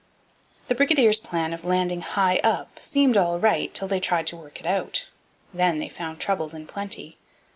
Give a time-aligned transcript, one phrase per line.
[0.67, 4.59] The brigadiers' plan of landing high up seemed all right till they tried to work
[4.59, 5.11] it out.
[5.53, 7.19] Then they found troubles in plenty.